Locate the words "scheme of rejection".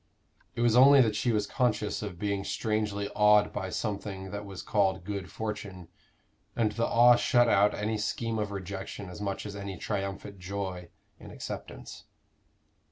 7.99-9.11